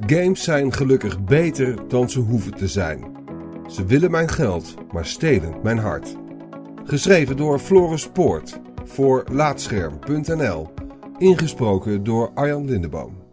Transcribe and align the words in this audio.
Games 0.00 0.42
zijn 0.42 0.72
gelukkig 0.72 1.24
beter 1.24 1.88
dan 1.88 2.10
ze 2.10 2.18
hoeven 2.18 2.54
te 2.54 2.68
zijn. 2.68 3.16
Ze 3.70 3.84
willen 3.86 4.10
mijn 4.10 4.28
geld, 4.28 4.74
maar 4.92 5.06
stelen 5.06 5.54
mijn 5.62 5.78
hart. 5.78 6.16
Geschreven 6.84 7.36
door 7.36 7.58
Floris 7.58 8.08
Poort 8.08 8.60
voor 8.84 9.24
Laatscherm.nl. 9.32 10.74
Ingesproken 11.18 12.04
door 12.04 12.30
Arjan 12.34 12.64
Lindeboom. 12.64 13.24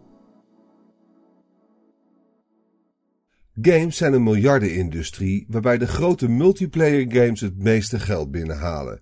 Games 3.62 3.98
zijn 3.98 4.14
een 4.14 4.24
miljardenindustrie 4.24 5.46
waarbij 5.50 5.78
de 5.78 5.88
grote 5.88 6.30
multiplayer 6.30 7.06
games 7.12 7.42
het 7.42 7.58
meeste 7.58 8.00
geld 8.00 8.32
binnenhalen. 8.32 9.02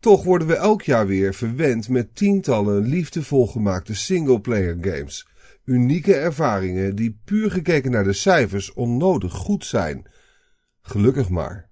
Toch 0.00 0.24
worden 0.24 0.48
we 0.48 0.54
elk 0.54 0.82
jaar 0.82 1.06
weer 1.06 1.34
verwend 1.34 1.88
met 1.88 2.14
tientallen 2.14 2.82
liefdevol 2.82 3.46
gemaakte 3.46 3.94
singleplayer 3.94 4.76
games. 4.80 5.26
Unieke 5.64 6.14
ervaringen 6.14 6.96
die 6.96 7.20
puur 7.24 7.50
gekeken 7.50 7.90
naar 7.90 8.04
de 8.04 8.12
cijfers 8.12 8.72
onnodig 8.72 9.32
goed 9.32 9.64
zijn. 9.64 10.06
Gelukkig 10.80 11.28
maar. 11.28 11.70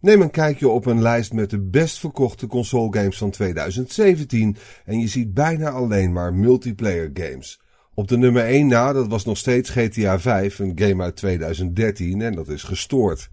Neem 0.00 0.20
een 0.20 0.30
kijkje 0.30 0.68
op 0.68 0.86
een 0.86 1.02
lijst 1.02 1.32
met 1.32 1.50
de 1.50 1.60
best 1.60 1.98
verkochte 1.98 2.46
console 2.46 2.96
games 2.98 3.18
van 3.18 3.30
2017 3.30 4.56
en 4.84 5.00
je 5.00 5.08
ziet 5.08 5.34
bijna 5.34 5.70
alleen 5.70 6.12
maar 6.12 6.34
multiplayer 6.34 7.10
games. 7.14 7.60
Op 7.94 8.08
de 8.08 8.16
nummer 8.16 8.44
1 8.44 8.66
na, 8.66 8.92
dat 8.92 9.08
was 9.08 9.24
nog 9.24 9.38
steeds 9.38 9.70
GTA 9.70 10.18
5, 10.18 10.58
een 10.58 10.72
game 10.74 11.02
uit 11.02 11.16
2013 11.16 12.20
en 12.20 12.34
dat 12.34 12.48
is 12.48 12.62
gestoord. 12.62 13.30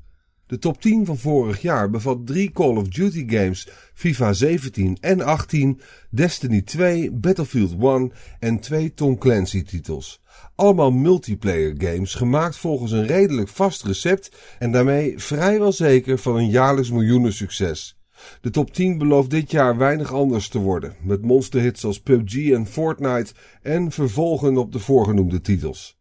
De 0.49 0.59
top 0.59 0.81
10 0.81 1.05
van 1.05 1.17
vorig 1.17 1.61
jaar 1.61 1.89
bevat 1.89 2.27
drie 2.27 2.51
Call 2.51 2.75
of 2.75 2.87
Duty 2.87 3.25
games, 3.27 3.67
FIFA 3.93 4.33
17 4.33 4.97
en 5.01 5.21
18, 5.21 5.81
Destiny 6.09 6.61
2, 6.61 7.11
Battlefield 7.11 7.75
1 7.81 8.11
en 8.39 8.59
twee 8.59 8.93
Tom 8.93 9.17
Clancy 9.17 9.63
titels. 9.63 10.21
Allemaal 10.55 10.91
multiplayer 10.91 11.73
games 11.77 12.13
gemaakt 12.13 12.57
volgens 12.57 12.91
een 12.91 13.05
redelijk 13.05 13.49
vast 13.49 13.83
recept 13.83 14.31
en 14.59 14.71
daarmee 14.71 15.19
vrijwel 15.19 15.71
zeker 15.71 16.17
van 16.17 16.35
een 16.35 16.49
jaarlijks 16.49 16.91
miljoenen 16.91 17.33
succes. 17.33 17.99
De 18.41 18.49
top 18.49 18.73
10 18.73 18.97
belooft 18.97 19.29
dit 19.29 19.51
jaar 19.51 19.77
weinig 19.77 20.13
anders 20.13 20.47
te 20.47 20.59
worden, 20.59 20.95
met 21.03 21.21
monsterhits 21.21 21.85
als 21.85 21.99
PUBG 21.99 22.51
en 22.51 22.67
Fortnite 22.67 23.33
en 23.61 23.91
vervolgen 23.91 24.57
op 24.57 24.71
de 24.71 24.79
voorgenoemde 24.79 25.41
titels. 25.41 25.98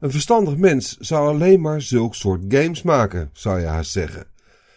Een 0.00 0.10
verstandig 0.10 0.56
mens 0.56 0.96
zou 0.98 1.28
alleen 1.28 1.60
maar 1.60 1.82
zulk 1.82 2.14
soort 2.14 2.44
games 2.48 2.82
maken, 2.82 3.30
zou 3.32 3.60
je 3.60 3.66
haast 3.66 3.90
zeggen. 3.90 4.26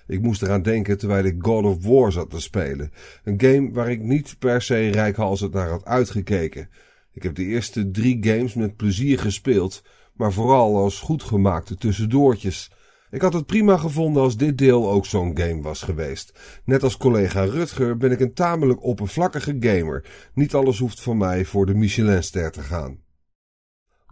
Ik 0.08 0.22
moest 0.22 0.42
eraan 0.42 0.62
denken 0.62 0.98
terwijl 0.98 1.24
ik 1.24 1.36
God 1.40 1.66
of 1.66 1.86
War 1.86 2.12
zat 2.12 2.30
te 2.30 2.40
spelen. 2.40 2.92
Een 3.24 3.42
game 3.42 3.72
waar 3.72 3.92
ik 3.92 4.02
niet 4.02 4.36
per 4.40 4.62
se 4.62 4.90
rijkhalsend 4.90 5.54
naar 5.54 5.70
had 5.70 5.86
uitgekeken. 5.86 6.70
Ik 7.14 7.24
heb 7.24 7.36
de 7.36 7.44
eerste 7.44 7.92
drie 7.92 8.18
games 8.22 8.54
met 8.54 8.76
plezier 8.76 9.20
gespeeld, 9.20 9.84
maar 10.14 10.34
vooral 10.34 10.78
als 10.78 11.00
goed 11.00 11.24
gemaakte 11.24 11.76
tussendoortjes. 11.76 12.72
Ik 13.12 13.22
had 13.22 13.34
het 13.34 13.46
prima 13.46 13.78
gevonden 13.78 14.24
als 14.24 14.38
dit 14.38 14.58
deel 14.58 14.92
ook 14.92 15.06
zo'n 15.06 15.38
game 15.38 15.62
was 15.62 15.82
geweest. 15.82 16.40
Net 16.66 16.84
als 16.84 16.98
collega 16.98 17.44
Rutger 17.44 17.98
ben 17.98 18.12
ik 18.12 18.20
een 18.20 18.34
tamelijk 18.34 18.84
oppervlakkige 18.84 19.58
gamer. 19.60 20.06
Niet 20.34 20.54
alles 20.54 20.80
hoeft 20.80 21.02
van 21.02 21.18
mij 21.18 21.46
voor 21.46 21.66
de 21.66 21.74
Michelinster 21.74 22.52
te 22.52 22.62
gaan. 22.62 22.98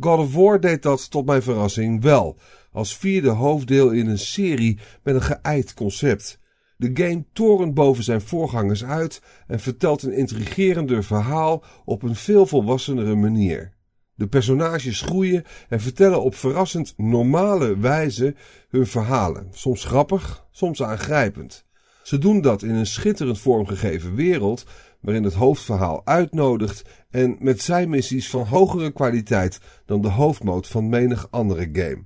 God 0.03 0.19
of 0.19 0.33
War 0.33 0.59
deed 0.59 0.81
dat 0.81 1.11
tot 1.11 1.25
mijn 1.25 1.41
verrassing 1.41 2.01
wel, 2.01 2.37
als 2.71 2.97
vierde 2.97 3.29
hoofddeel 3.29 3.89
in 3.89 4.07
een 4.07 4.19
serie 4.19 4.79
met 5.03 5.15
een 5.15 5.21
geëid 5.21 5.73
concept. 5.73 6.39
De 6.77 6.91
game 6.93 7.25
torent 7.33 7.73
boven 7.73 8.03
zijn 8.03 8.21
voorgangers 8.21 8.83
uit 8.83 9.21
en 9.47 9.59
vertelt 9.59 10.03
een 10.03 10.13
intrigerender 10.13 11.03
verhaal 11.03 11.63
op 11.85 12.03
een 12.03 12.15
veel 12.15 12.45
volwassenere 12.45 13.15
manier. 13.15 13.73
De 14.15 14.27
personages 14.27 15.01
groeien 15.01 15.43
en 15.69 15.81
vertellen 15.81 16.21
op 16.21 16.35
verrassend 16.35 16.93
normale 16.97 17.77
wijze 17.77 18.35
hun 18.69 18.87
verhalen, 18.87 19.47
soms 19.51 19.85
grappig, 19.85 20.47
soms 20.51 20.83
aangrijpend. 20.83 21.65
Ze 22.03 22.17
doen 22.17 22.41
dat 22.41 22.63
in 22.63 22.75
een 22.75 22.85
schitterend 22.85 23.39
vormgegeven 23.39 24.15
wereld 24.15 24.65
waarin 25.01 25.23
het 25.23 25.33
hoofdverhaal 25.33 26.01
uitnodigt 26.05 26.83
en 27.09 27.35
met 27.39 27.61
zijn 27.61 27.89
missies 27.89 28.29
van 28.29 28.45
hogere 28.45 28.91
kwaliteit 28.91 29.59
dan 29.85 30.01
de 30.01 30.09
hoofdmoot 30.09 30.67
van 30.67 30.89
menig 30.89 31.27
andere 31.31 31.69
game. 31.73 32.03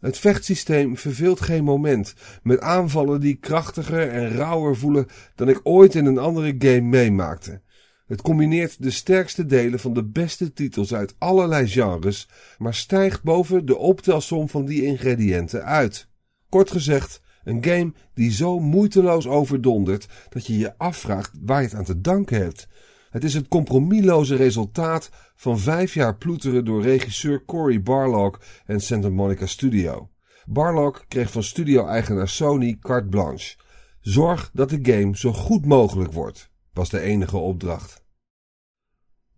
Het 0.00 0.18
vechtsysteem 0.18 0.96
verveelt 0.96 1.40
geen 1.40 1.64
moment, 1.64 2.14
met 2.42 2.60
aanvallen 2.60 3.20
die 3.20 3.34
krachtiger 3.34 4.08
en 4.08 4.30
rauwer 4.30 4.76
voelen 4.76 5.06
dan 5.34 5.48
ik 5.48 5.60
ooit 5.62 5.94
in 5.94 6.06
een 6.06 6.18
andere 6.18 6.54
game 6.58 6.80
meemaakte. 6.80 7.60
Het 8.06 8.22
combineert 8.22 8.82
de 8.82 8.90
sterkste 8.90 9.46
delen 9.46 9.80
van 9.80 9.92
de 9.92 10.04
beste 10.04 10.52
titels 10.52 10.94
uit 10.94 11.14
allerlei 11.18 11.68
genres, 11.68 12.28
maar 12.58 12.74
stijgt 12.74 13.22
boven 13.22 13.66
de 13.66 13.76
optelsom 13.76 14.48
van 14.48 14.64
die 14.64 14.84
ingrediënten 14.84 15.64
uit. 15.64 16.08
Kort 16.48 16.70
gezegd, 16.70 17.20
een 17.48 17.64
game 17.64 17.92
die 18.14 18.32
zo 18.32 18.58
moeiteloos 18.58 19.26
overdondert 19.26 20.08
dat 20.28 20.46
je 20.46 20.58
je 20.58 20.78
afvraagt 20.78 21.30
waar 21.40 21.60
je 21.60 21.68
het 21.68 21.76
aan 21.76 21.84
te 21.84 22.00
danken 22.00 22.40
hebt. 22.40 22.68
Het 23.10 23.24
is 23.24 23.34
het 23.34 23.48
compromisloze 23.48 24.36
resultaat 24.36 25.10
van 25.36 25.58
vijf 25.58 25.94
jaar 25.94 26.16
ploeteren 26.16 26.64
door 26.64 26.82
regisseur 26.82 27.44
Cory 27.44 27.82
Barlog 27.82 28.40
en 28.66 28.80
Santa 28.80 29.08
Monica 29.08 29.46
Studio. 29.46 30.10
Barlog 30.46 31.04
kreeg 31.08 31.30
van 31.30 31.42
studio-eigenaar 31.42 32.28
Sony 32.28 32.76
carte 32.80 33.08
blanche. 33.08 33.56
Zorg 34.00 34.50
dat 34.52 34.70
de 34.70 34.78
game 34.82 35.16
zo 35.16 35.32
goed 35.32 35.66
mogelijk 35.66 36.12
wordt, 36.12 36.50
was 36.72 36.90
de 36.90 37.00
enige 37.00 37.36
opdracht. 37.36 38.06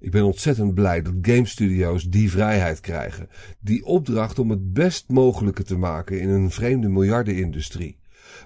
Ik 0.01 0.11
ben 0.11 0.25
ontzettend 0.25 0.75
blij 0.75 1.03
dat 1.03 1.15
game 1.23 1.47
studios 1.47 2.05
die 2.05 2.31
vrijheid 2.31 2.81
krijgen. 2.81 3.29
Die 3.59 3.85
opdracht 3.85 4.39
om 4.39 4.51
het 4.51 4.73
best 4.73 5.09
mogelijke 5.09 5.63
te 5.63 5.77
maken 5.77 6.21
in 6.21 6.29
een 6.29 6.51
vreemde 6.51 6.89
miljardenindustrie. 6.89 7.99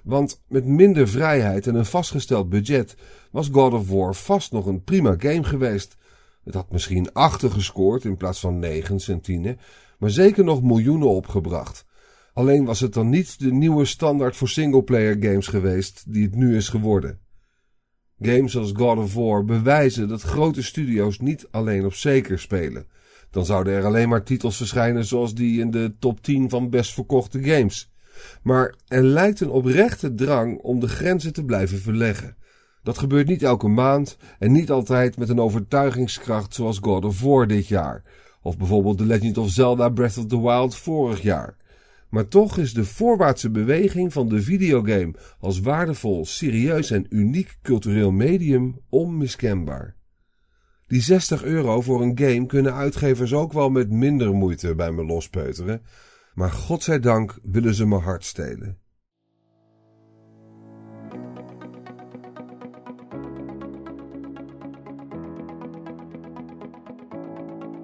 Want 0.05 0.43
met 0.49 0.65
minder 0.65 1.09
vrijheid 1.09 1.67
en 1.67 1.75
een 1.75 1.87
vastgesteld 1.87 2.49
budget 2.49 2.97
was 3.31 3.49
God 3.53 3.73
of 3.73 3.89
War 3.89 4.15
vast 4.15 4.53
nog 4.53 4.67
een 4.67 4.83
prima 4.83 5.15
game 5.19 5.45
geweest. 5.45 5.97
Het 6.45 6.55
had 6.55 6.73
misschien 6.73 7.13
achter 7.13 7.51
gescoord 7.51 8.05
in 8.05 8.17
plaats 8.17 8.41
van 8.41 8.59
negen 8.59 9.01
centine, 9.01 9.57
maar 9.99 10.11
zeker 10.11 10.45
nog 10.45 10.63
miljoenen 10.63 11.09
opgebracht. 11.09 11.85
Alleen 12.33 12.65
was 12.65 12.81
het 12.81 12.93
dan 12.93 13.09
niet 13.09 13.39
de 13.39 13.53
nieuwe 13.53 13.85
standaard 13.85 14.37
voor 14.37 14.49
singleplayer 14.49 15.17
games 15.21 15.47
geweest 15.47 16.13
die 16.13 16.25
het 16.25 16.35
nu 16.35 16.57
is 16.57 16.69
geworden. 16.69 17.19
Games 18.21 18.57
als 18.57 18.73
God 18.77 18.99
of 18.99 19.15
War 19.15 19.45
bewijzen 19.45 20.09
dat 20.09 20.23
grote 20.23 20.63
studio's 20.63 21.19
niet 21.19 21.47
alleen 21.51 21.85
op 21.85 21.95
zeker 21.95 22.39
spelen. 22.39 22.87
Dan 23.31 23.45
zouden 23.45 23.75
er 23.75 23.85
alleen 23.85 24.09
maar 24.09 24.23
titels 24.23 24.57
verschijnen 24.57 25.05
zoals 25.05 25.35
die 25.35 25.61
in 25.61 25.71
de 25.71 25.95
top 25.99 26.23
10 26.23 26.51
van 26.51 26.71
best 26.71 26.93
verkochte 26.93 27.43
games. 27.43 27.93
Maar 28.43 28.75
er 28.89 29.03
lijkt 29.03 29.41
een 29.41 29.51
oprechte 29.51 30.15
drang 30.15 30.59
om 30.59 30.81
de 30.81 30.89
grenzen 30.89 31.33
te 31.33 31.45
blijven 31.45 31.79
verleggen. 31.79 32.37
Dat 32.83 32.99
gebeurt 32.99 33.27
niet 33.27 33.43
elke 33.43 33.69
maand 33.69 34.17
en 34.39 34.53
niet 34.53 34.71
altijd 34.71 35.17
met 35.17 35.29
een 35.29 35.41
overtuigingskracht 35.41 36.55
zoals 36.55 36.79
God 36.79 37.05
of 37.05 37.21
War 37.21 37.47
dit 37.47 37.69
jaar. 37.69 38.03
Of 38.43 38.57
bijvoorbeeld 38.57 38.99
The 38.99 39.05
Legend 39.05 39.39
of 39.39 39.51
Zelda 39.51 39.89
Breath 39.89 40.19
of 40.19 40.27
the 40.27 40.41
Wild 40.41 40.77
vorig 40.77 41.23
jaar. 41.23 41.57
Maar 42.15 42.29
toch 42.29 42.59
is 42.59 42.75
de 42.75 42.85
voorwaartse 42.85 43.51
beweging 43.51 44.13
van 44.13 44.29
de 44.29 44.43
videogame 44.43 45.15
als 45.39 45.61
waardevol, 45.61 46.25
serieus 46.25 46.91
en 46.91 47.07
uniek 47.09 47.59
cultureel 47.63 48.11
medium 48.11 48.81
onmiskenbaar. 48.89 49.97
Die 50.87 51.01
60 51.01 51.45
euro 51.45 51.81
voor 51.81 52.03
een 52.03 52.19
game 52.19 52.47
kunnen 52.47 52.75
uitgevers 52.75 53.33
ook 53.33 53.53
wel 53.53 53.71
met 53.71 53.91
minder 53.91 54.35
moeite 54.35 54.75
bij 54.75 54.93
me 54.93 55.05
lospeuteren, 55.05 55.83
maar 56.35 56.51
godzijdank 56.51 57.39
willen 57.43 57.75
ze 57.75 57.87
me 57.87 57.99
hart 57.99 58.25
stelen. 58.25 58.79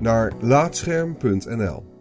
naar 0.00 0.32
laatscherm.nl. 0.40 1.93